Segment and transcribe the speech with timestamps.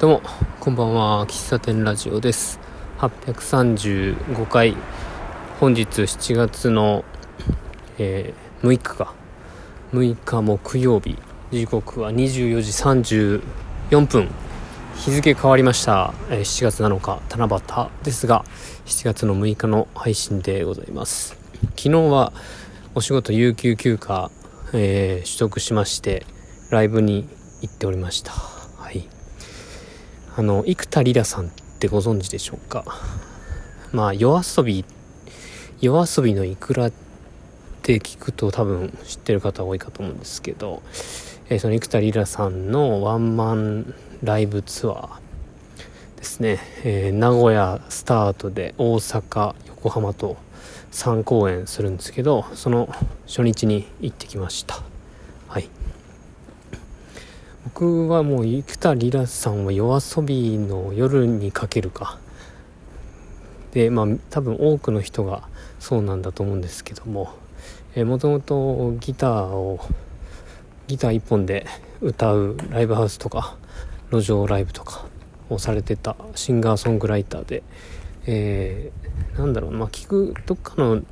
[0.00, 0.22] どうも、
[0.60, 1.26] こんばんは。
[1.26, 2.58] 喫茶店ラジオです。
[3.00, 4.74] 835回、
[5.60, 7.04] 本日7月の、
[7.98, 9.12] えー、6日か。
[9.92, 11.18] 6日木曜日、
[11.50, 14.30] 時刻は24時34分。
[14.96, 16.14] 日付変わりました。
[16.30, 18.46] えー、7月7日、七夕ですが、
[18.86, 21.36] 7月の6日の配信でございます。
[21.76, 22.32] 昨日は
[22.94, 24.30] お仕事有給休暇、
[24.72, 26.24] えー、取得しまして、
[26.70, 27.28] ライブに
[27.60, 28.59] 行っておりました。
[30.36, 32.84] あの生田リラさんってご存知でしょうか？
[33.92, 34.84] まあ夜遊び
[35.80, 36.92] 夜遊びのいくらっ
[37.82, 40.82] て聞くと多分知ってる方多いかと思うんですけど、
[41.48, 45.18] えー、その生田リラさんのワンマンライブツアー
[46.16, 50.36] ですね、えー、名古屋スタートで大阪横浜と
[50.92, 52.94] 3公演するんですけどその
[53.26, 54.89] 初日に行ってきました。
[57.64, 62.18] 僕はもう生田リラさんは夜遊びの夜にかけるか。
[63.72, 67.30] でまあ多分多くの人がそうなんだと思うんですけども。
[67.96, 69.80] もともとギターを
[70.86, 71.66] ギター1本で
[72.00, 73.56] 歌うライブハウスとか
[74.12, 75.04] 路上ライブとか
[75.48, 77.62] をされてたシンガーソングライターで、
[78.26, 81.02] えー、なんだろうまあ聞くどっかの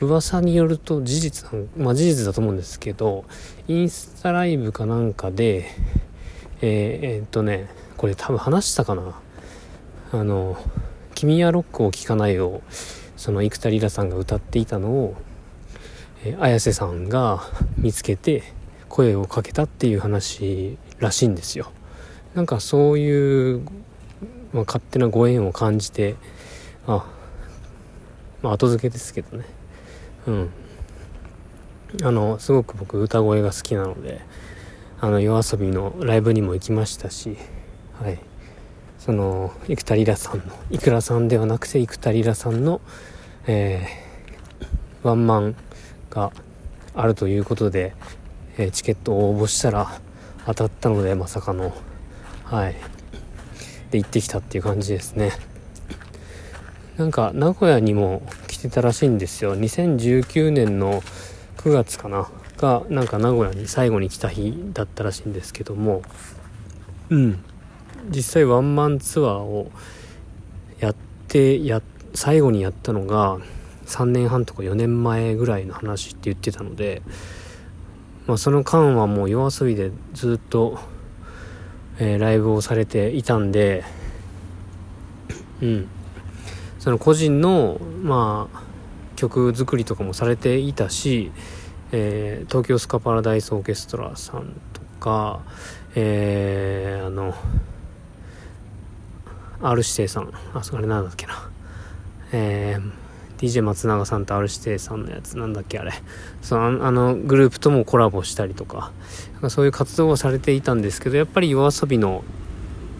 [0.00, 3.24] 噂によると事実まあ事実だと思うんですけど
[3.68, 5.70] インスタライブかなんかで
[6.60, 9.18] えー、えー、っとねこれ多分話したかな。
[10.12, 10.56] あの
[11.14, 12.62] 「君はロックを聴かない」を
[13.16, 15.14] その生田リラさんが歌っていたのを、
[16.24, 17.42] えー、綾瀬さんが
[17.76, 18.42] 見つけて
[18.88, 21.72] 声をかけたっていう話らしいんですよ。
[22.34, 23.62] なんかそういう、
[24.52, 26.16] まあ、勝手なご縁を感じて
[26.86, 27.06] あ。
[28.42, 29.44] まあ後付けですけどね。
[30.26, 30.50] うん。
[32.02, 34.20] あのすごく僕歌声が好きなので
[35.00, 37.36] あの夜遊びのライブにも行きましたし、
[38.02, 38.18] はい、
[38.98, 42.80] その生田リラさんのいくらさんではなくて生田リラさんの、
[43.46, 45.56] えー、ワンマン
[46.10, 46.32] が
[46.94, 47.94] あるということで、
[48.58, 50.00] えー、チケットを応募したら
[50.44, 51.72] 当たったのでまさかの。
[52.44, 52.76] はい。
[53.90, 55.32] で行ってきたっていう感じですね。
[56.96, 59.56] なんか名古屋にも来てたらしいんですよ。
[59.56, 61.02] 2019年の
[61.58, 62.28] 9月かな。
[62.56, 66.02] がなんか名古屋に最後に来た日だったらしいんですけども。
[67.10, 67.44] うん。
[68.08, 69.70] 実際ワンマンツアーを
[70.80, 70.96] やっ
[71.28, 71.82] てや
[72.14, 73.38] 最後にやったのが
[73.86, 77.02] 3年半とか4年前ぐらいの話って言ってたので、
[78.26, 80.78] まあ、その間はもう夜遊びでずっと、
[81.98, 83.84] えー、ライブをされていたんで
[85.60, 85.88] うん
[86.86, 88.62] その個人のまあ
[89.16, 91.32] 曲作りとかもされていたし
[91.90, 95.40] えー、東京スカパラダイスオーケストラさんとか、
[95.96, 97.34] えー、あの
[99.62, 101.50] R 指定さんあそれなんだっけな。
[102.32, 102.92] えー
[103.36, 105.92] DJ 松永さんと R 指定さんのやつなんだっけあれ。
[106.40, 108.92] そのあのグループともコラボしたりとか
[109.50, 112.22] そういう活動をされていたんですけどやっぱり yoasobi の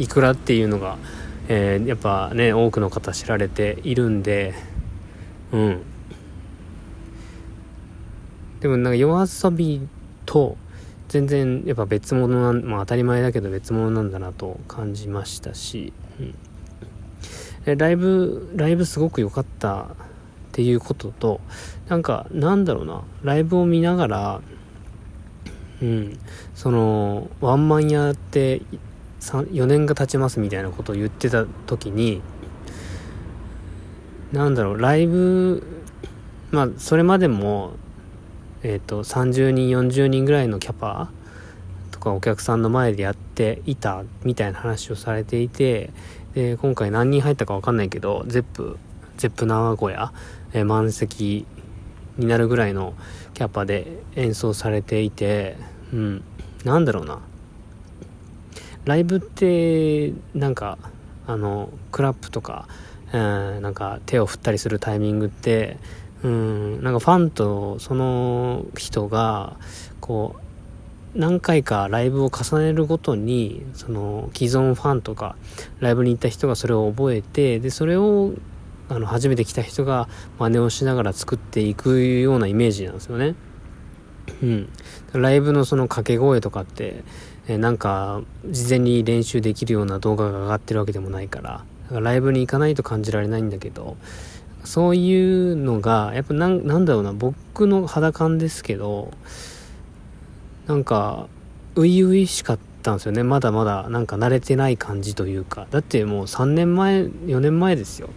[0.00, 0.96] いくらっていうのが、
[1.48, 4.54] えー、やっぱね多くの方知られているんで
[5.52, 5.82] うん。
[8.60, 9.86] でもなんか夜遊び
[10.24, 10.56] と
[11.08, 15.92] 全然やっぱ別物なん、まあ当たり前だけど別物なんだなと感じましたし、
[17.66, 19.86] うん、ライブ、ライブすごく良かったっ
[20.52, 21.40] ていうことと、
[21.88, 24.40] なんかなんだろうな、ライブを見ながら、
[25.82, 26.18] うん、
[26.54, 28.62] その、ワンマンやって
[29.32, 32.22] 4年が経ちますみたいなことを言ってた時に、
[34.32, 35.62] なんだろう、ライブ、
[36.50, 37.74] まあ、それまでも
[38.66, 41.10] えーと、30人40人ぐらいのキャパ
[41.90, 45.90] とかお客さんの前でやっていたみたいな話をされていて
[46.32, 48.78] で今回何人入ったか分かんないけど Zepp
[49.18, 50.14] Zepp 名古屋、
[50.54, 51.46] えー、満席
[52.16, 52.94] になるぐらいの
[53.34, 55.58] キャパで演奏されていて
[55.92, 56.24] うん
[56.64, 57.20] なんだろうな。
[58.84, 60.78] ライブってなんか
[61.26, 62.68] あのクラップとか、
[63.08, 65.78] えー、なんか手を振ったりするタイミングって
[66.22, 69.56] うんなんかファンとその人が
[70.00, 70.36] こ
[71.14, 75.36] う何回かライブを重ねるごとにその既存ファンとか
[75.80, 78.32] ライブに行った人がそれを覚えてでそれを
[78.88, 80.08] あの初めて来た人が
[80.38, 83.34] 真似をしながら作っていくようなイメージなんですよね。
[84.42, 84.68] うん、
[85.12, 87.02] ライブのその掛け声とかって、
[87.48, 93.96] えなんか事前に練習できるような動画が上がってるわけでもないからからライブに行かないと感じられないんだけど
[94.64, 99.12] そういうのが、やっぱなん、なんだろうな、僕の肌感ですけど、
[100.66, 101.28] なんか、
[101.76, 103.22] 初々しかっったんですよね。
[103.22, 105.66] まだまだなんか慣れてない感じというか。
[105.70, 108.10] だってもう3年前4年前ですよ。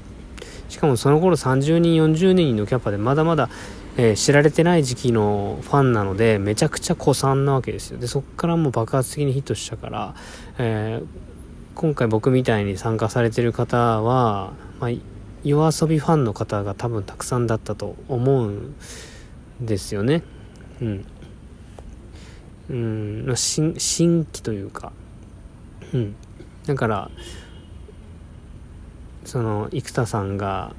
[0.67, 3.49] しかもその頃30人40人のキャパでまだまだ、
[3.99, 7.97] えー、知られてない時期のファンなのでめちゃくちゃ古参なわけですよ。
[7.97, 10.15] でそっからもう爆発的にヒットしたから、
[10.59, 11.07] えー、
[11.73, 14.91] 今回僕みたいに参加されてる方は、まあ、
[15.43, 18.75] 夜遊びファンの方が多分たくさんだったと思うん
[19.59, 20.21] ですよね。
[20.79, 21.05] うん。
[22.69, 24.91] うん新新規というか。
[25.93, 26.15] うん。
[26.67, 27.09] だから
[29.25, 30.75] その生田さんが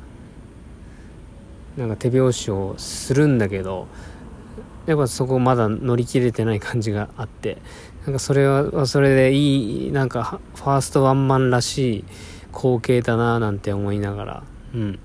[1.78, 3.86] なんか手拍子をするんだけど
[4.86, 7.58] やっぱそこまだ乗り切れてない感じがあって
[8.04, 12.04] なんかそれはそれでいいなんかファーストワンマンらしい
[12.52, 14.42] 光景だななんて思いながら
[14.74, 14.98] うん。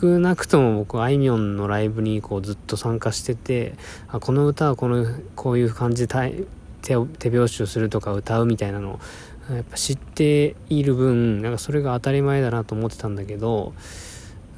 [0.00, 3.74] 少なくとも僕あいみょんのライブにこうずっと参加してて
[4.06, 5.04] あこの歌はこの
[5.34, 6.46] こういう感じで
[6.82, 9.00] 手手拍子をするとか歌うみたいなの
[9.50, 13.72] やっぱ知っている分なんかそれが当たり前だなと思ってたんだけど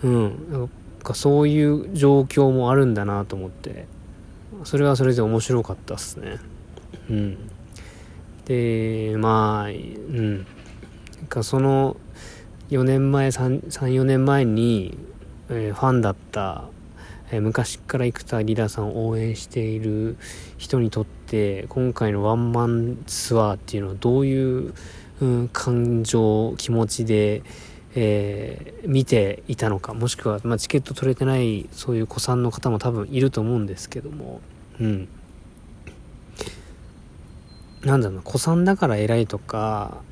[0.02, 0.68] うんなん
[1.02, 3.86] かそういう状況もあるんだなと思って。
[4.64, 6.38] それはそれで面白かったっすね。
[7.08, 7.50] うん。
[8.44, 10.36] でまあうん。
[10.36, 10.42] な
[11.22, 11.96] んかその
[12.70, 14.98] 4年前34年前に、
[15.48, 16.64] えー、ファンだった
[17.32, 20.16] えー、昔から生田リラさんを応援している
[20.58, 21.19] 人にとって
[21.68, 24.74] 今回のワンマンツアーっていうのはどういう、
[25.20, 27.42] うん、感情気持ちで、
[27.94, 34.40] えー、見ていたのかもしくは、まあ、チケット取れてないそういう子さんの方も多分いると思うんですけども
[34.80, 35.08] うん。
[37.84, 40.02] なんだろうな子さんだから偉いとか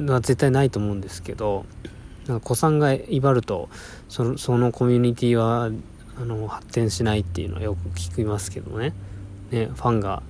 [0.00, 1.66] は絶対ないと思うんですけど
[2.26, 3.68] なんか子さんが威張ると
[4.08, 5.70] そのそのコミュニティは
[6.20, 8.92] あの発展しないっていうのはよく聞きますけどね。
[9.50, 10.22] ねファンが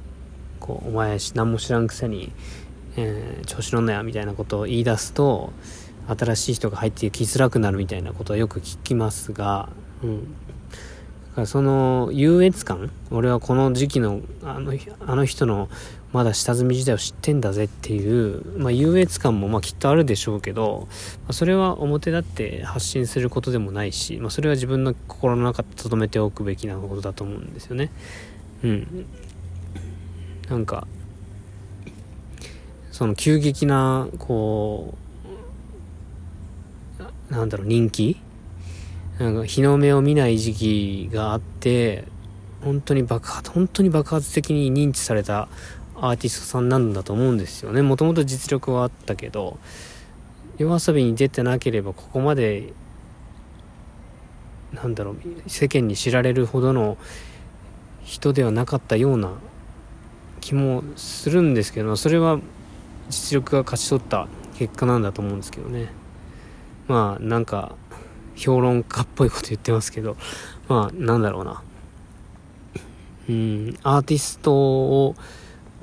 [0.69, 2.31] こうお前何も知らんくせに、
[2.97, 5.51] えー、調子乗んなやみたいなことを言い出すと
[6.07, 9.71] 新しい人が入ってきづらくなるみたいなことはよく聞きますが、
[10.03, 10.27] うん、だ
[11.37, 14.75] からその優越感俺はこの時期のあの
[15.07, 15.71] あの人の
[16.13, 27.91] まだ下積み時代を知ってんだぜっていう、まあ、優越感もまあきっとあるでしょうけど、まあ、それは表立って発信することでもないし、まあ、それは自分の心の中で留めておくべきなことだと思うんですよね。
[28.65, 29.07] うん。
[30.51, 30.87] なんか、
[32.91, 34.95] その急激な、こ
[37.31, 38.17] う、なんだろう、人気？
[39.19, 42.05] なんか日の目を見ない時期があって、
[42.63, 45.49] 本当に爆発、本当に爆発的に認知された
[46.01, 47.83] アーティストさんなんだと思うんですよね。
[47.83, 49.59] もともと実力はあったけど
[50.57, 52.73] 夜遊びに出てなければここまで
[54.73, 55.17] なんだろう
[55.47, 56.97] 世間に知られるほどの
[58.05, 59.33] 人ではなかったような
[60.49, 62.41] 気もするんですけどそれは
[63.11, 65.91] 実力が勝ち取った結果なんだと思うんですけどね。
[66.87, 67.77] まあなんか
[68.35, 70.17] 評論家っぽいこと言ってますけど。
[70.67, 71.63] まあなんだろうな。
[73.29, 75.15] うんアーティストを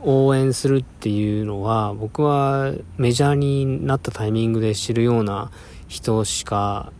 [0.01, 5.51] 応援するっていうのは僕はメジャーになったタイミングで知るような
[5.87, 6.91] 人しか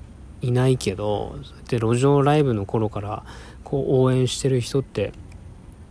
[0.42, 1.36] いないけど
[1.68, 3.24] で路上ライブの頃から
[3.64, 5.14] こう応援してる人って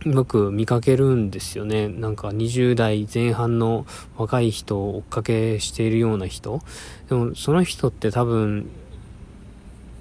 [0.05, 3.85] よく見かけるんですよねなんか20代前半の
[4.17, 6.61] 若い人を追っかけしているような人
[7.09, 8.69] でもその人って多分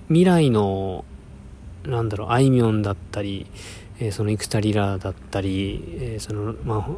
[0.09, 1.05] 未来の
[1.85, 3.47] なんだろうあいみょんだったり
[3.99, 6.89] えー、その生田リラだったり、えー、その、まあ、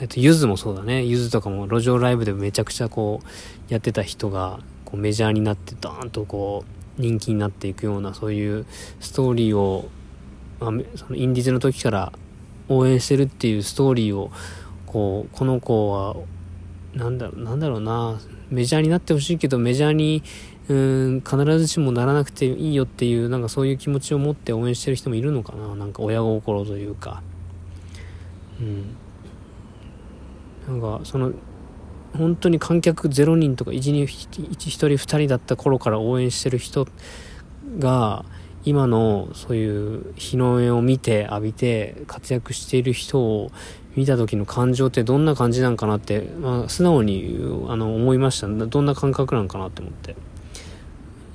[0.00, 1.04] えっ、と、ゆずもそうだね。
[1.04, 6.64] ゆずとかも路上ライブでめちゃくちゃこう、やってた人が、こうメジャーになってドーンとこ
[6.98, 8.66] う、人気になっていくような、そういう
[9.00, 9.88] ストーリーを、
[10.60, 12.12] まあ、そのインディーズの時から
[12.68, 14.30] 応援してるっていうストーリーを、
[14.86, 16.16] こう、この子は、
[16.94, 20.22] なんだろう、なんだろうな、メジャーになってほしいけど、メジャーに
[20.68, 25.74] うん必ずしもならなくていいよっていうなんかそういう気持ちを持って応援してる人もいるのかな。
[25.74, 27.22] なんか親心というか。
[28.60, 28.96] うん。
[30.66, 31.32] なんかその
[32.16, 36.88] 本当に観客0人とか 1, 1, 1人2人だった頃から応援してる人
[37.78, 38.24] が
[38.64, 43.50] 今のそういう日の目を見て浴びて活躍している人を
[43.94, 48.48] 見た時の感情ってどんな感じなんかなって、まあ、素直にあの思いました。
[48.48, 50.12] どんな感覚なんかなって思って。
[50.12, 50.14] い。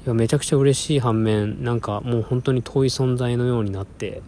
[0.06, 4.22] やめちゃくちゃ嬉しい反面なんかもう本当に遠い存在のようになって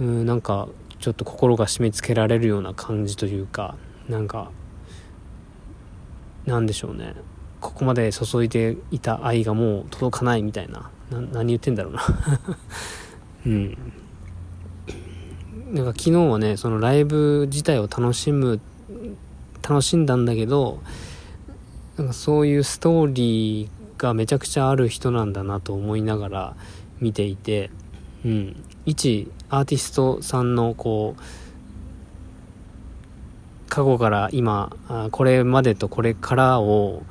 [0.00, 0.68] うんなんか
[0.98, 3.76] ちょっと心が締め付けられるような感じというか
[4.08, 4.50] なんか
[6.44, 7.14] なんでしょうね。
[7.60, 10.90] ここまで注いでいた愛がもう届かないみたいな。
[11.10, 12.02] 何言ってんだろうな。
[13.46, 13.92] うん。
[15.72, 18.60] なんか昨日はねそのライブ自体を楽しむ
[19.68, 20.80] 楽しんだんだけど
[21.96, 23.68] なんかそういうストーリー
[24.00, 26.56] がめちゃくちゃある人なんだなと思いながら
[27.00, 27.70] 見ていて、
[28.24, 31.22] うん、一アーティストさんのこう
[33.68, 34.70] 過去から今
[35.10, 37.02] これまでとこれからを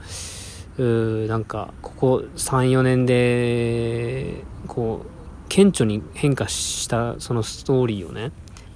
[0.77, 5.09] うなんかここ34年でこう
[5.47, 8.31] 顕著に変化したそのストーリーをね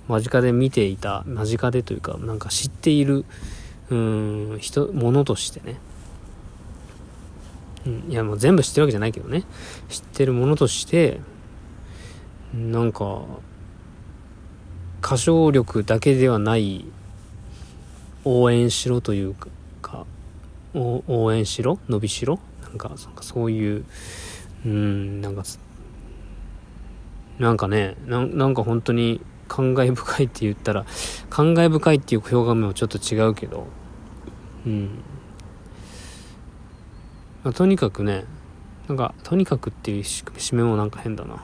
[0.08, 3.26] 間近で見ていた間近でというかなんか知っている
[3.90, 5.80] うん人ものとしてね、
[7.86, 9.44] うん、いやもう全部知ってるわけじゃないけどね。
[9.90, 11.20] 知ってるものとして
[12.54, 13.24] なんか
[15.04, 16.86] 歌唱力だけではない
[18.26, 19.36] 応援しろという
[19.82, 20.06] か
[20.74, 21.80] 応援しろ？
[21.90, 22.40] 伸びしろ？
[22.62, 23.86] なんかそういう
[24.66, 25.44] うんなんか
[27.40, 30.86] なんかねなんか本当に感慨深いって言ったら
[31.30, 33.66] 感慨深いっていう表現もちょっと違うけど
[34.66, 35.00] うん。
[37.44, 38.26] まあ、とにかくね
[38.88, 41.44] なんかとにかくっていう締めもなんか変だな。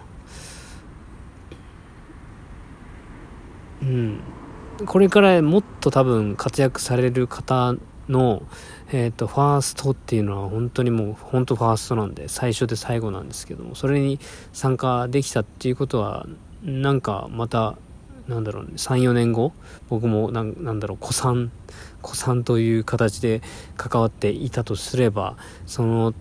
[3.82, 4.20] うん。
[4.86, 7.76] これからもっと多分活躍される方
[8.10, 8.44] の、
[8.92, 14.20] えっ、ー、と、ファーストっていうのは本当にもう、本当ファーストなんで、最初で最後なんですけども、それに
[14.54, 16.26] 参加できたっていうことは、
[16.64, 17.78] なんかまた、
[18.28, 19.54] なんだろうね、3、4年後、
[19.90, 21.52] 僕もなん、なんだろう、子さん、
[22.02, 23.42] 子さんという形で
[23.78, 26.14] 関わっていたとすれば、その、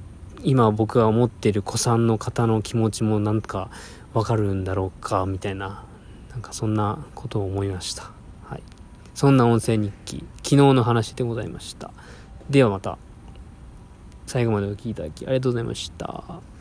[0.43, 3.71] 今僕が思っている子さんの方の気持ちもなんか
[4.13, 5.85] わかるんだろうか、みたいな、
[6.31, 8.11] なんかそんなことを思いました。
[8.45, 8.63] はい。
[9.15, 11.91] そんな音声日記、昨日の話でございました。
[12.51, 12.99] ではまた、
[14.27, 16.54] 最後までお聴きいただきありがとうございました。